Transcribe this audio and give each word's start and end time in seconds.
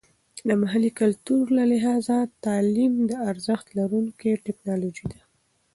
د 0.47 0.49
محلي 0.61 0.91
کلتور 1.01 1.43
له 1.57 1.63
لحاظه 1.71 2.17
تعلیم 2.45 2.93
د 3.09 3.11
ارزښت 3.29 3.67
لرونکې 3.77 4.31
ټیکنالوژي 4.45 5.05
ده. 5.13 5.21